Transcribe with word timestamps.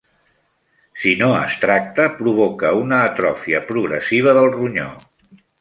Si 1.01 1.11
no 1.19 1.27
es 1.41 1.57
tracta, 1.67 2.07
provoca 2.23 2.73
una 2.81 3.03
atròfia 3.11 3.63
progressiva 3.71 4.37
del 4.39 4.53
ronyó. 4.61 4.91